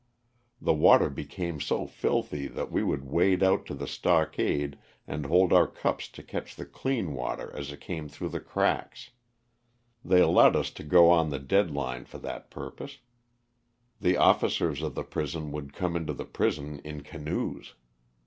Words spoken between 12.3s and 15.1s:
pur pose. The officers of the